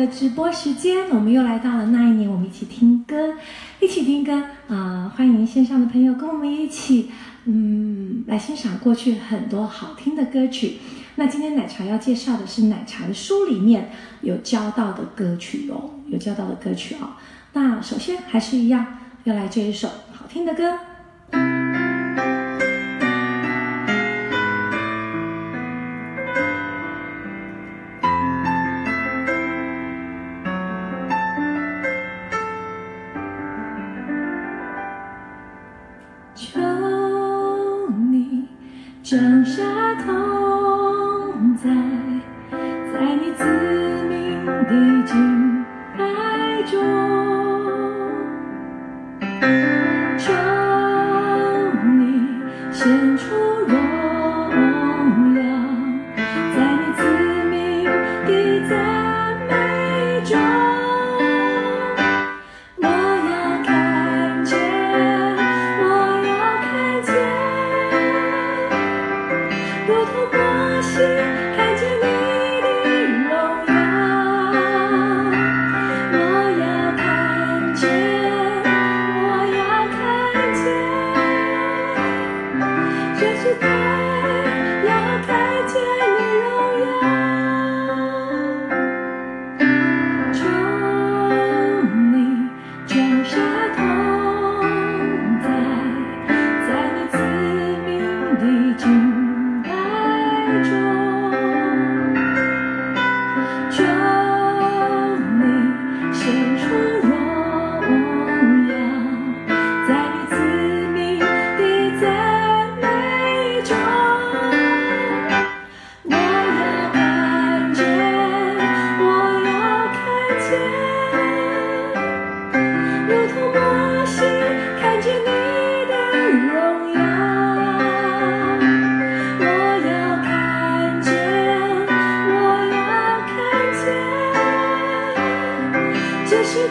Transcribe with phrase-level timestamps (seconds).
[0.00, 3.34] 的直播时间，我们又来到了那一年，我们一起听歌，
[3.80, 4.32] 一起听歌
[4.68, 7.10] 啊、欢迎线上的朋友跟我们一起，
[7.44, 10.78] 嗯，来欣赏过去很多好听的歌曲。
[11.16, 13.90] 那今天奶茶要介绍的是奶茶的书里面
[14.22, 17.10] 有教到的歌曲哦，有教到的歌曲哦。
[17.52, 18.86] 那首先还是一样，
[19.24, 20.78] 要来这一首好听的歌。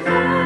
[0.06, 0.39] Bye.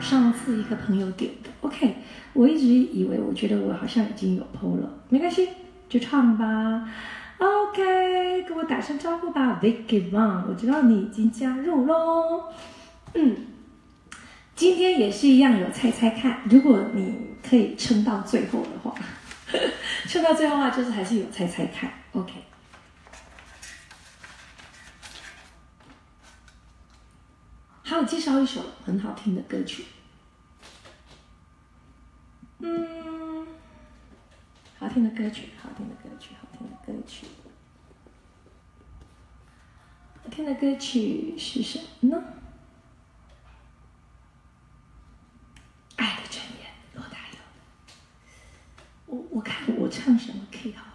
[0.00, 1.50] 上次一个朋友点的。
[1.60, 1.96] OK，
[2.32, 5.48] 我一直以为我觉得我好像已经有 PO 了，没关系，
[5.88, 6.88] 就唱吧。
[7.38, 12.44] OK，跟我打声招呼吧，Vicky Wang，我知道你已经加入喽。
[13.14, 13.36] 嗯，
[14.54, 17.14] 今天也是一样有猜猜看，如果你
[17.48, 18.94] 可以撑到最后的话，
[20.06, 21.90] 撑到最后的话就是还是有猜猜看。
[22.12, 22.32] OK，
[27.90, 29.84] 好，介绍一首很好听的歌曲。
[32.60, 33.48] 嗯，
[34.78, 37.26] 好听的歌曲，好听的歌曲，好听的歌曲。
[40.22, 42.22] 好听的歌曲是什么呢？
[45.96, 47.38] 《爱的箴言》罗大佑。
[49.06, 50.89] 我我看我唱什么 key 好。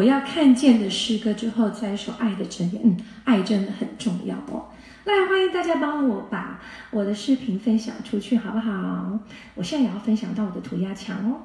[0.00, 2.80] 我要看见的诗歌之后，再一首爱的箴言。
[2.82, 4.70] 嗯，爱真的很重要哦。
[5.04, 6.58] 那，欢迎大家帮我把
[6.90, 9.18] 我的视频分享出去，好不好？
[9.54, 11.42] 我现在也要分享到我的涂鸦墙哦。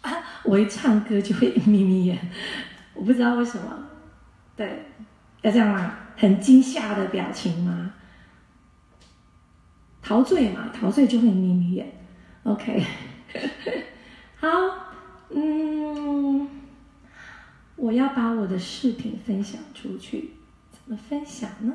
[0.00, 0.10] 啊，
[0.44, 2.18] 我一唱歌就会眯眯眼，
[2.94, 3.84] 我不知道为什么。
[4.56, 4.86] 对，
[5.42, 5.94] 要这样吗？
[6.16, 7.92] 很惊吓的表情吗？
[10.00, 11.92] 陶醉嘛，陶醉就会眯眯眼。
[12.44, 12.82] OK，
[14.40, 14.81] 好。
[15.34, 16.48] 嗯，
[17.76, 20.30] 我要把我的视频分享出去，
[20.70, 21.74] 怎么分享呢？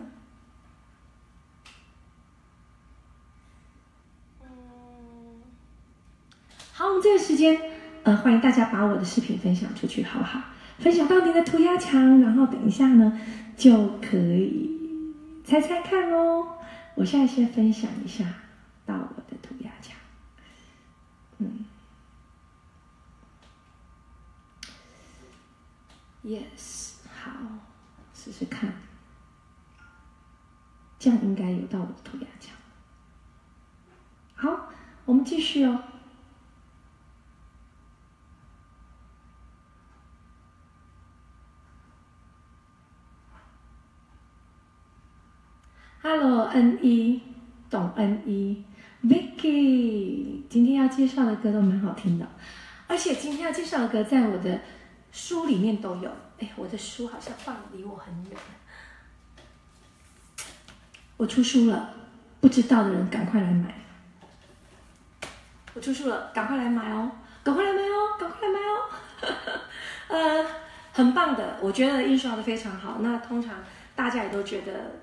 [6.71, 7.59] 好，我们这个时间，
[8.03, 10.41] 呃，欢迎大家把我的视频分享出去，好不好？
[10.77, 13.19] 分享到你的涂鸦墙，然后等一下呢，
[13.55, 14.69] 就可以
[15.43, 16.57] 猜猜看哦。
[16.93, 18.25] 我现在先分享一下
[18.85, 19.95] 到我的涂鸦墙，
[21.39, 21.65] 嗯。
[26.27, 27.31] Yes，好，
[28.13, 28.69] 试试看，
[30.99, 32.53] 这样应该有到我的涂鸦墙。
[34.35, 34.67] 好，
[35.05, 35.81] 我们继续哦。
[46.01, 47.21] Hello，恩一，
[47.69, 48.65] 董恩一
[49.01, 52.27] ，Vicky，今天要介绍的歌都蛮好听的，
[52.87, 54.59] 而且今天要介绍的歌在我的。
[55.11, 58.37] 书里面都有，哎，我的书好像放离我很远。
[61.17, 61.93] 我出书了，
[62.39, 63.73] 不知道的人赶快来买。
[65.73, 67.11] 我出书了，赶快来买哦！
[67.43, 68.17] 赶快来买哦！
[68.19, 69.59] 赶快来买哦！
[70.09, 70.45] 呃，
[70.91, 72.97] 很棒的，我觉得印刷的非常好。
[72.99, 73.55] 那通常
[73.95, 74.99] 大家也都觉得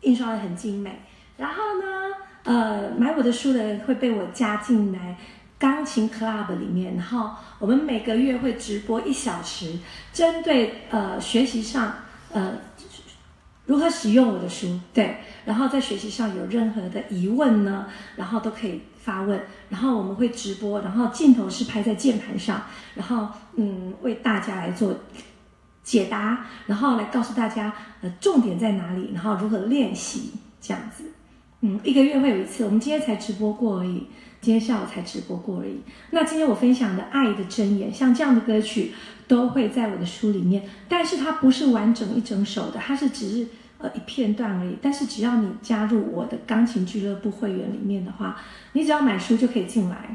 [0.00, 1.02] 印刷的很精美。
[1.36, 5.16] 然后呢，呃，买我的书的人会被我加进来。
[5.64, 9.78] 钢琴 Club 里面，然后我们每个月会直播一小时，
[10.12, 11.94] 针对呃学习上
[12.34, 12.52] 呃
[13.64, 15.16] 如何使用我的书，对，
[15.46, 19.40] 然后在学习上有任何的疑问呢，然后都可以发问，
[19.70, 22.60] 然后我们会直播，然后镜头是拍在键盘上，
[22.94, 24.94] 然后嗯为大家来做
[25.82, 30.30] 解答，然后来告诉大家呃重点在哪里，然后如何练习
[30.60, 31.04] 这样子。
[31.66, 34.06] 嗯，一个月会有一次，我们今天才直播过而已，
[34.42, 35.80] 今天下午才直播过而已。
[36.10, 38.92] 那今天我分享的《爱的箴言》，像这样的歌曲
[39.26, 43.46] 都会在我的书里面，但是它不是完整一整首的，它是只是
[43.78, 44.76] 呃一片段而已。
[44.82, 48.36] 但是只要你加入我的钢琴俱乐部会员里面的话，
[48.74, 50.14] 你只要买书就可以进来，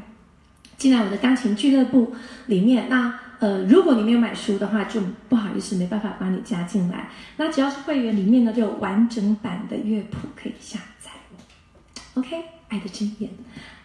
[0.76, 2.12] 进来我的钢琴俱乐部
[2.46, 2.88] 里面。
[2.88, 7.08] 那呃，如果你没有买书的话，就不好意思，没办法把你加进来。
[7.38, 10.78] 那只要是会员里面呢，就有完整版的乐谱可以下。
[12.14, 12.36] OK，
[12.68, 13.30] 爱的箴言。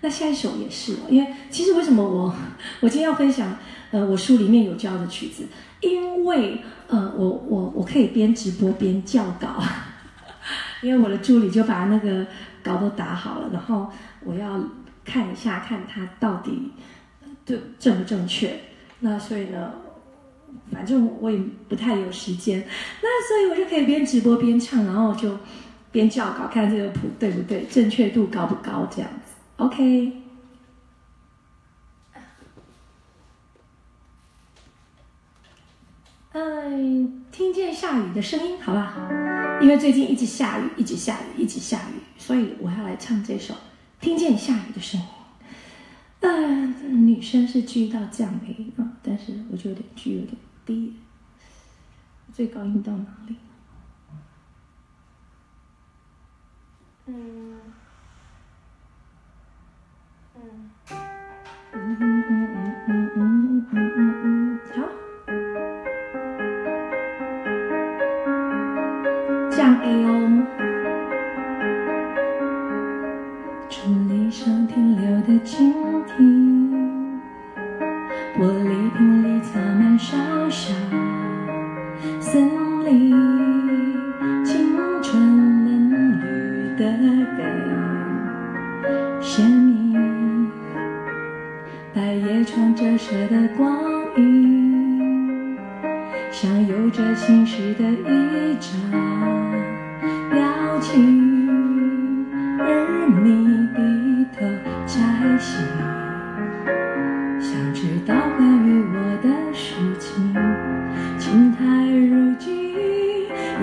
[0.02, 2.36] 那下一首也是，因为其实为什么我
[2.80, 3.58] 我今天要分享
[3.92, 5.46] 呃我书里面有教的曲子，
[5.80, 9.64] 因为呃我我我可以边直播边校稿，
[10.82, 12.26] 因为我的助理就把那个
[12.64, 13.88] 稿都打好了，然后
[14.24, 14.60] 我要
[15.04, 16.72] 看一下看他到底
[17.46, 18.60] 对正不正确。
[19.02, 19.72] 那所以呢，
[20.72, 21.40] 反正我也
[21.70, 22.68] 不太有时间，
[23.02, 25.38] 那所以我就可以边直播边唱，然后就。
[25.96, 30.12] 边校稿，看这个谱对不对，正确度高不高，这样子，OK。
[36.34, 39.08] 嗯，听见下雨的声音，好吧？
[39.62, 43.54] 因为最近一直下雨，一直下雨，一直下雨，所以我要来唱这首
[44.02, 45.08] 《听见下雨的声音》。
[46.20, 50.36] 嗯，女生是 G 到降 A 啊，但是我觉得 G 有点
[50.66, 50.98] 低，
[52.34, 53.38] 最高音到哪里？
[57.08, 57.62] 嗯。
[60.34, 60.42] 嗯。
[61.74, 61.98] 嗯。
[62.00, 62.24] 嗯。
[62.28, 62.82] 嗯。
[62.88, 63.12] 嗯。
[63.16, 63.68] 嗯。
[63.72, 63.74] 嗯。
[63.74, 64.78] 嗯，好，
[69.52, 70.10] 降 A 哦。
[73.70, 75.85] 春丽上停留的蜻
[92.76, 93.70] 折射的光
[94.16, 95.58] 影，
[96.32, 98.72] 像有着心事的一张
[100.30, 102.26] 表情，
[102.60, 102.64] 而
[103.24, 103.28] 你
[103.76, 104.46] 低头
[104.86, 105.00] 摘
[105.38, 105.66] 星，
[107.40, 110.34] 想知道关于我的事情。
[111.18, 111.64] 青苔
[112.10, 112.54] 如镜，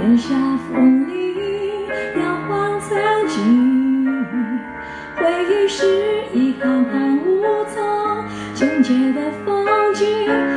[0.01, 0.35] 檐下
[0.69, 4.07] 风铃摇晃曾经，
[5.17, 5.87] 回忆是
[6.35, 7.22] 一行行。
[8.93, 10.52] 清洁的风景，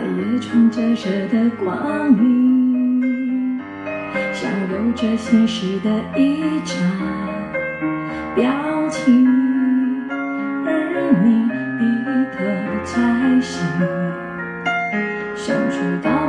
[0.00, 3.60] 在夜中折射的光明
[4.32, 6.74] 像有着心事的一张
[8.34, 8.50] 表
[8.88, 9.28] 情
[10.64, 10.72] 而
[11.22, 11.44] 你
[11.76, 11.84] 低
[12.32, 12.38] 头
[12.82, 13.62] 拆信
[15.36, 16.19] 想知道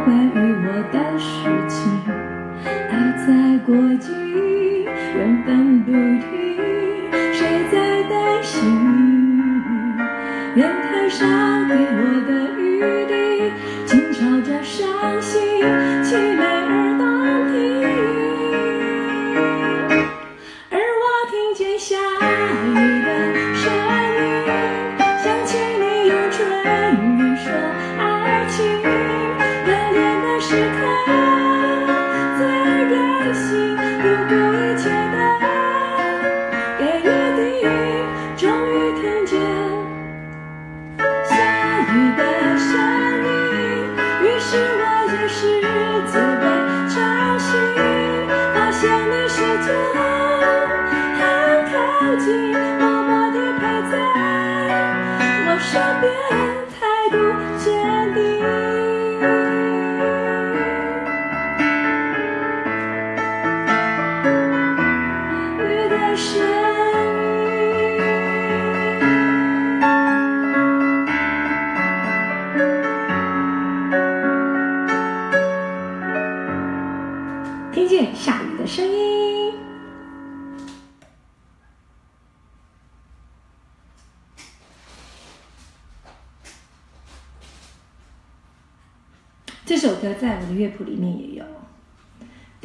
[55.71, 56.50] 诀别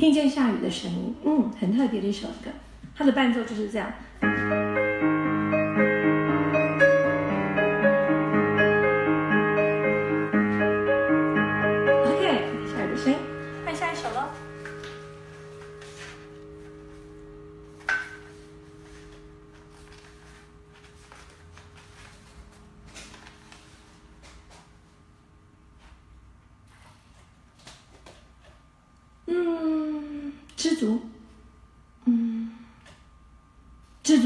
[0.07, 2.49] 听见下雨的声音，嗯，很特别的一首歌，
[2.95, 3.93] 它的伴奏就是这样。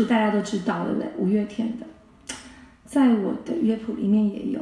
[0.06, 1.86] 大家都知道了嘞，五月天的，
[2.84, 4.60] 在我的乐谱里面也有，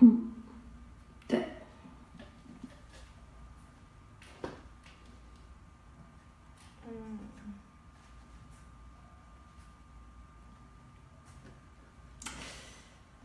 [0.00, 0.32] 嗯，
[1.28, 1.48] 对，
[6.88, 7.18] 嗯，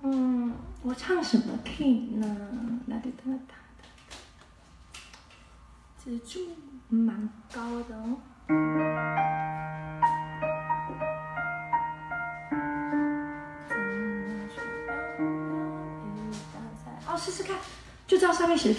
[0.03, 2.27] 嗯，我唱什么 key 呢？
[2.87, 3.55] 啦哒哒哒哒，
[6.03, 6.41] 这就
[6.89, 8.19] 蛮高的哦。
[18.24, 18.74] 知道上面写的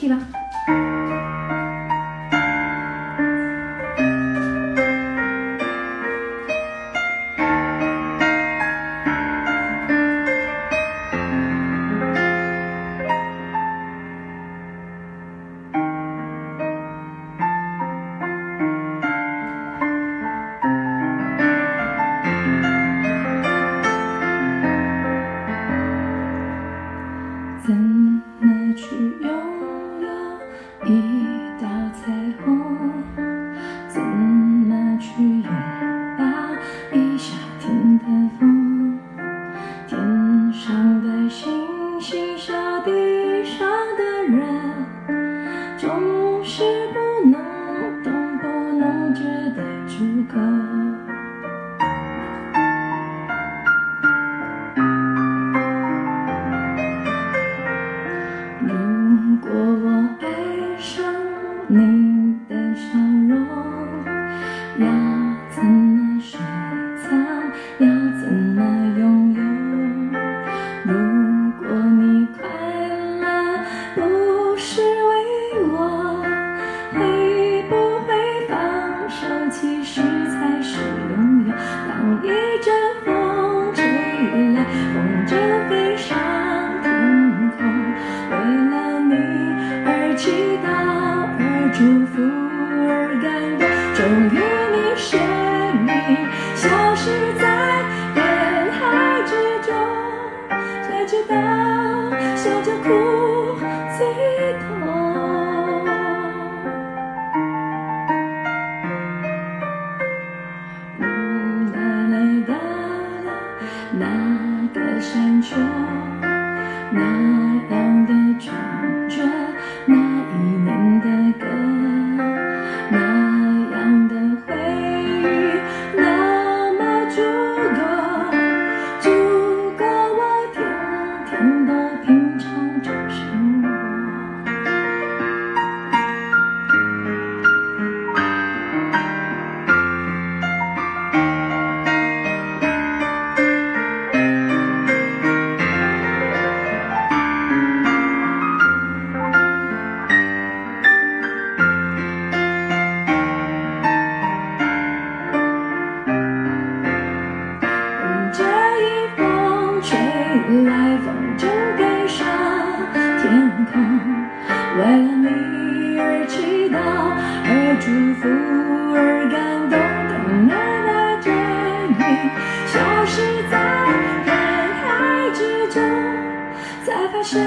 [177.15, 177.41] 发现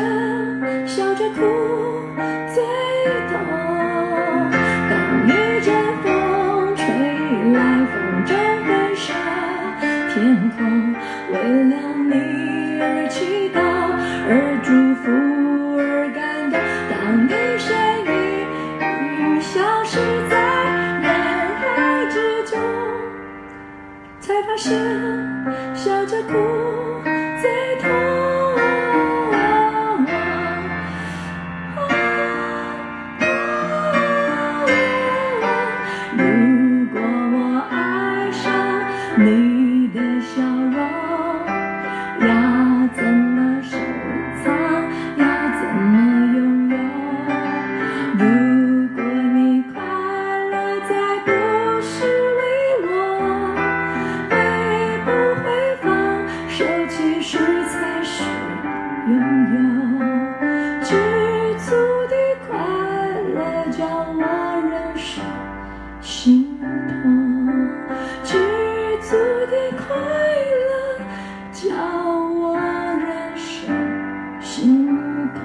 [0.88, 1.42] 笑着哭
[2.56, 2.97] 最
[69.10, 69.96] 足的快
[70.68, 71.00] 乐，
[71.54, 71.64] 叫
[72.28, 74.86] 我人生心
[75.34, 75.40] 痛。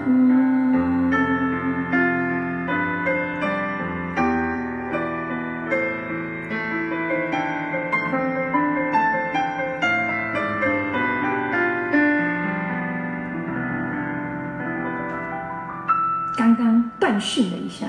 [16.37, 17.87] 刚刚断讯了一下，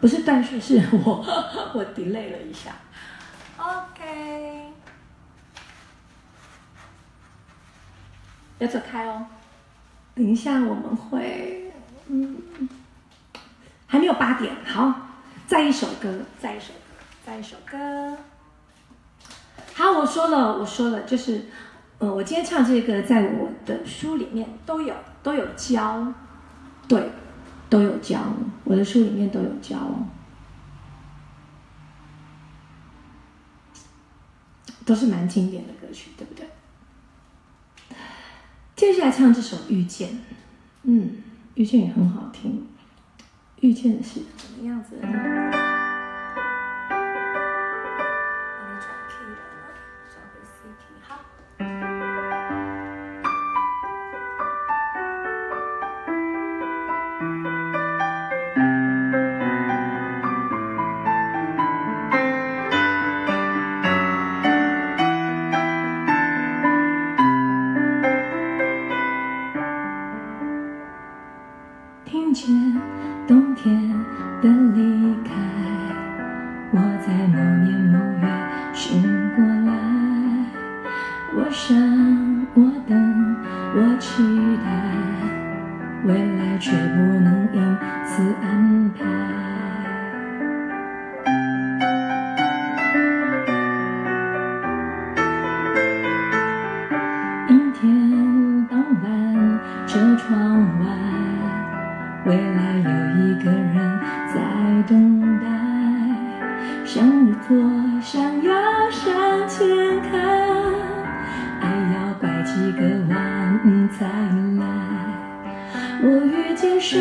[0.00, 1.22] 不是断讯，是我
[1.74, 2.70] 我 delay 了一下。
[8.60, 9.26] 要走开哦。
[10.14, 11.72] 等一下我们会，
[12.08, 12.36] 嗯，
[13.86, 14.94] 还没有八点，好，
[15.46, 18.16] 再一首歌，再一首歌，再一首歌。
[19.74, 21.46] 好，我说了，我说了，就是，
[21.98, 26.12] 呃，我今天唱这个，在我的书里面都有都有教，
[26.86, 27.10] 对，
[27.70, 28.20] 都有教，
[28.64, 29.78] 我的书里面都有教，
[34.84, 36.49] 都是蛮经典的歌曲，对不对？
[38.80, 40.08] 接下来唱这首《遇见》，
[40.84, 41.02] 嗯，
[41.54, 42.66] 《遇见》也很好听，
[43.60, 45.69] 《遇见》是什么样子的？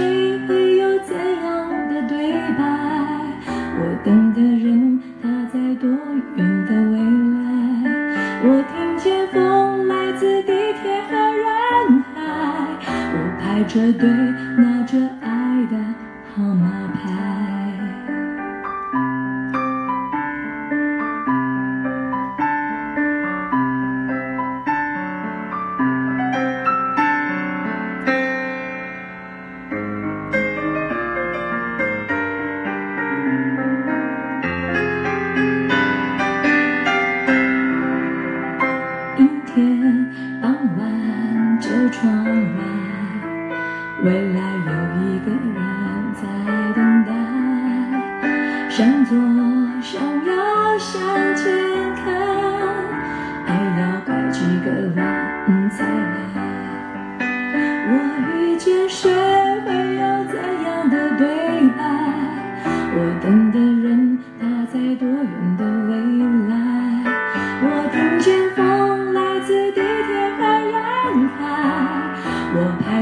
[0.10, 2.64] 谁会有怎样的对白？
[3.46, 4.42] 我等的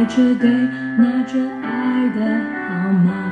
[0.07, 2.21] 只对拿着爱的
[2.69, 3.26] 号码。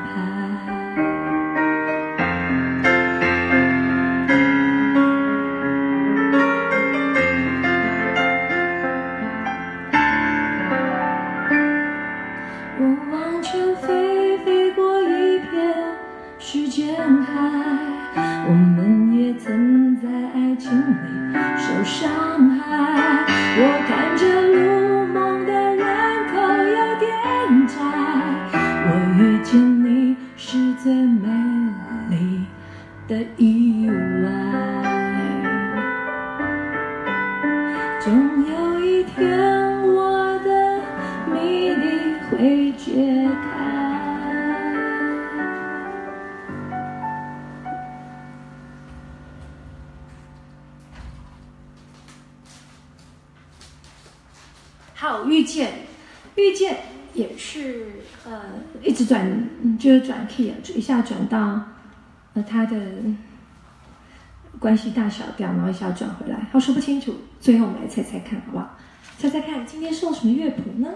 [64.60, 67.14] 关系大小掉，然后一下转回来，他说不清楚。
[67.40, 68.78] 最后我们来猜猜看，好不好？
[69.18, 70.90] 猜猜看，今天送什么乐谱呢？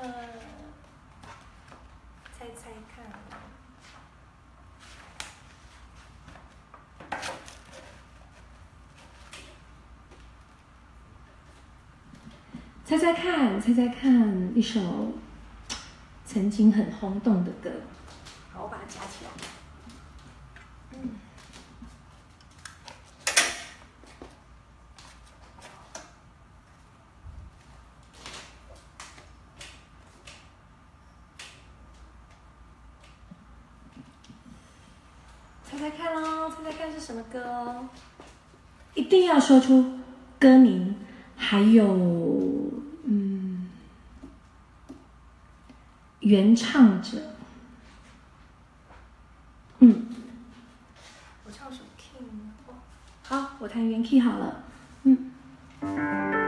[0.00, 0.08] 呃，
[2.38, 3.04] 猜猜看，
[12.84, 15.12] 猜猜看，猜猜看，一首
[16.32, 17.70] 曾经很轰动的歌。
[18.50, 19.30] 好，我把它夹起来。
[20.94, 21.10] 嗯，
[35.70, 37.84] 猜猜看喽，猜猜看是什么歌？
[38.94, 39.98] 一定要说出
[40.40, 40.96] 歌名，
[41.36, 42.51] 还有。
[46.22, 47.18] 原唱者。
[49.80, 50.06] 嗯，
[51.44, 52.74] 我唱什么 key 呢？
[53.24, 54.64] 好，我弹原 key 好了。
[55.04, 56.41] 嗯。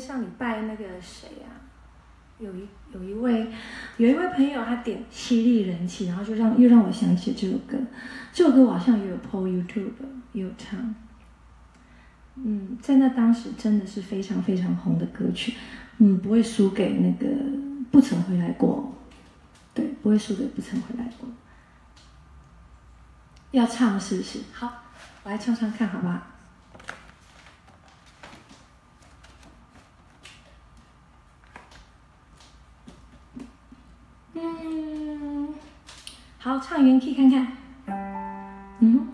[0.00, 1.52] 像你拜那个谁啊
[2.38, 3.46] 有一有一位
[3.98, 7.76] 有一位朋友，他点犀利人气，然后就让又让我想起这首歌。
[8.32, 9.92] 这首歌我好像也有 po YouTube，
[10.32, 10.94] 也有唱。
[12.36, 15.54] 嗯，在那当时真的是非常非常红的歌曲。
[15.98, 17.28] 嗯，不会输给那个
[17.90, 18.90] 不曾回来过。
[19.74, 21.28] 对，不会输给不曾回来过。
[23.50, 24.38] 要唱试试。
[24.52, 24.72] 好，
[25.24, 26.18] 我来唱唱看，好不好？
[34.42, 35.48] 嗯，
[36.38, 37.46] 好，唱原 key 看看。
[38.80, 39.08] 嗯。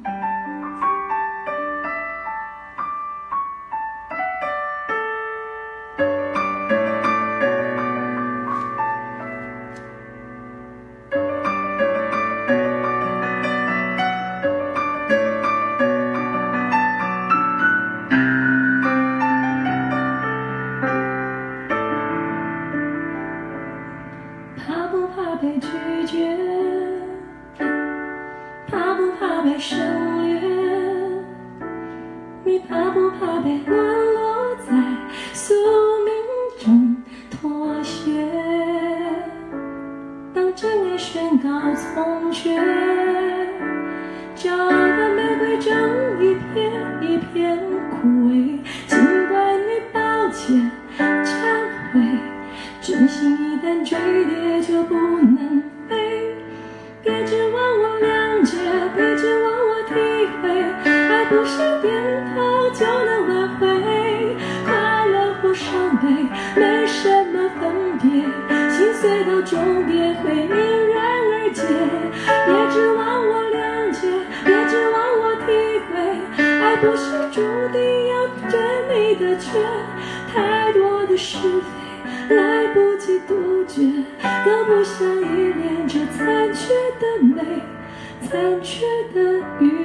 [89.12, 89.75] 的雨。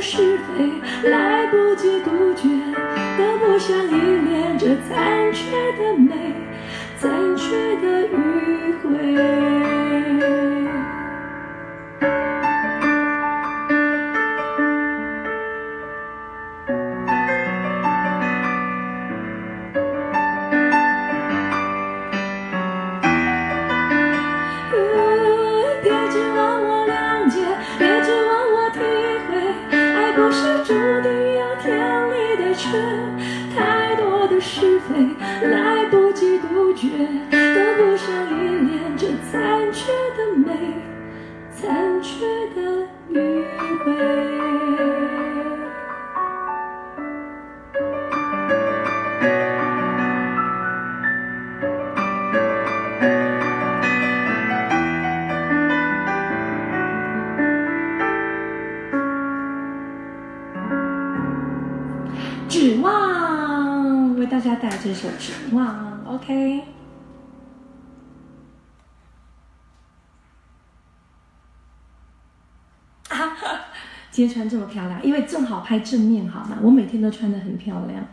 [0.00, 2.48] 是非来不及杜绝，
[3.18, 6.34] 都不想依恋这残缺的美，
[6.98, 8.16] 残缺的迂
[8.82, 9.47] 回。
[74.18, 76.58] 今天穿这么漂亮，因为正好拍正面，好吗？
[76.60, 78.04] 我每天都穿得很漂亮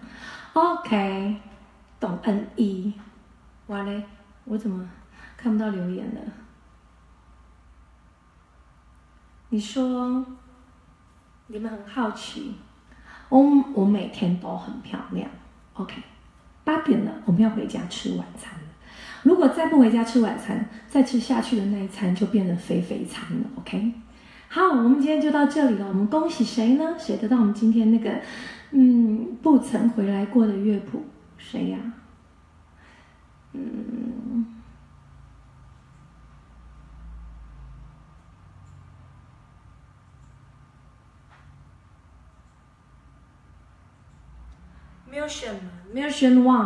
[0.53, 1.35] ，OK。
[1.99, 2.93] 懂 N E，
[3.65, 4.03] 哇嘞，
[4.43, 4.87] 我怎么
[5.35, 6.21] 看不到留言了？
[9.49, 10.23] 你说
[11.47, 12.53] 你们很好奇。
[13.29, 13.43] 我
[13.73, 15.27] 我每天都很漂亮
[15.73, 15.95] ，OK。
[16.63, 18.67] 八点了，我们要回家吃晚餐了。
[19.23, 23.91] 如果再不回家吃晚餐，再吃下去的那一餐就变成肥肥餐了，OK。
[24.55, 25.85] 好，我们今天就到这里了。
[25.85, 26.95] 我们恭喜谁呢？
[26.97, 28.21] 谁得到我们今天那个
[28.71, 31.03] 嗯不曾回来过的乐谱？
[31.37, 31.77] 谁呀？
[33.51, 34.63] 嗯。
[45.09, 45.69] 没有选吗？
[45.91, 46.61] 没有选 one，T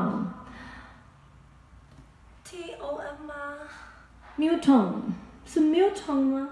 [2.76, 3.34] O M 吗
[4.38, 4.94] ？Newton
[5.44, 6.50] 是 Newton 吗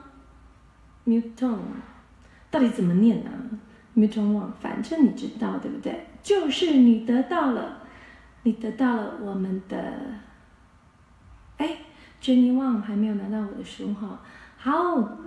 [1.07, 1.57] ？Milton
[2.51, 3.31] 到底怎么念啊
[3.95, 6.05] ？Muton one，反正你知道对不对？
[6.21, 7.79] 就是你得到了，
[8.43, 9.95] 你得到了我们的，
[11.57, 11.77] 哎
[12.21, 14.19] ，Jenny Wang 还没有拿到我的书哈。
[14.57, 14.73] 好，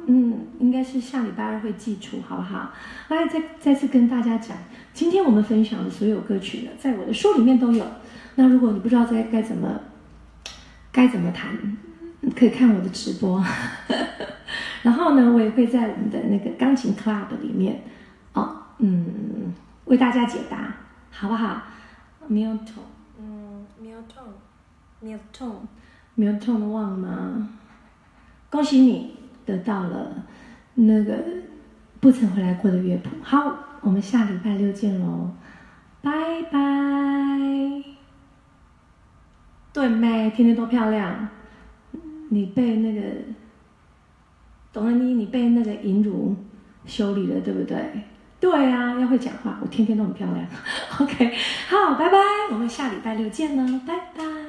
[0.07, 2.71] 嗯，应该是下礼拜二会寄出，好不好？
[3.09, 4.57] 来，再再次跟大家讲，
[4.93, 7.87] 今天我们分享的所有歌曲呢，在我的书里面都有。
[8.35, 9.81] 那如果你不知道该该怎么
[10.93, 11.57] 该怎么弹，
[12.37, 13.43] 可以看我的直播。
[14.83, 17.83] 然后呢，我也会在我们的那个钢琴 club 里面，
[18.33, 19.53] 哦，嗯，
[19.85, 20.75] 为大家解答，
[21.11, 21.63] 好不好
[22.29, 22.87] ？Milton，
[23.19, 24.33] 嗯，Milton。
[25.03, 27.49] Milton，Milton 忘了吗？
[28.51, 29.17] 恭喜你
[29.47, 30.13] 得到了
[30.75, 31.17] 那个
[32.01, 33.11] 不曾回来过的乐谱。
[33.23, 35.31] 好，我们下礼拜六见喽，
[36.03, 36.11] 拜
[36.51, 36.59] 拜。
[39.73, 41.29] 对妹，天天都漂亮。
[42.29, 43.01] 你被那个
[44.73, 46.35] 董恩妮，你被那个银如
[46.87, 47.77] 修理了，对不对？
[48.39, 49.59] 对啊，要会讲话。
[49.61, 50.47] 我天天都很漂亮。
[51.01, 51.33] OK，
[51.69, 52.19] 好，拜拜，
[52.53, 54.40] 我们下礼拜六见喽，拜拜。